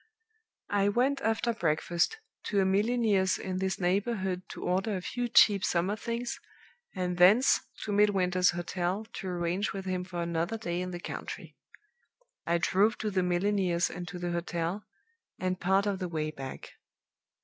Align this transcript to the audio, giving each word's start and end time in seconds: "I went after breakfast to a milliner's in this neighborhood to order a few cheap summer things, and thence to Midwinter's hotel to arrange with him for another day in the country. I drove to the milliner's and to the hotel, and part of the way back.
"I 0.71 0.89
went 0.89 1.21
after 1.21 1.53
breakfast 1.53 2.17
to 2.45 2.59
a 2.59 2.65
milliner's 2.65 3.37
in 3.37 3.59
this 3.59 3.79
neighborhood 3.79 4.41
to 4.49 4.63
order 4.63 4.97
a 4.97 5.01
few 5.03 5.27
cheap 5.29 5.63
summer 5.63 5.95
things, 5.95 6.39
and 6.95 7.19
thence 7.19 7.59
to 7.83 7.91
Midwinter's 7.91 8.49
hotel 8.49 9.05
to 9.13 9.27
arrange 9.27 9.73
with 9.73 9.85
him 9.85 10.03
for 10.03 10.23
another 10.23 10.57
day 10.57 10.81
in 10.81 10.89
the 10.89 10.99
country. 10.99 11.55
I 12.47 12.57
drove 12.57 12.97
to 12.97 13.11
the 13.11 13.21
milliner's 13.21 13.91
and 13.91 14.07
to 14.07 14.17
the 14.17 14.31
hotel, 14.31 14.85
and 15.37 15.59
part 15.59 15.85
of 15.85 15.99
the 15.99 16.09
way 16.09 16.31
back. 16.31 16.71